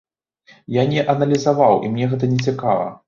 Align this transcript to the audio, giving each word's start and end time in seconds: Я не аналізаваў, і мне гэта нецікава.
Я 0.77 0.85
не 0.93 1.03
аналізаваў, 1.15 1.75
і 1.85 1.93
мне 1.93 2.09
гэта 2.15 2.31
нецікава. 2.33 2.91